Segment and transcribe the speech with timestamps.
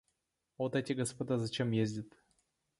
[0.57, 2.07] Вот эти господа зачем ездят?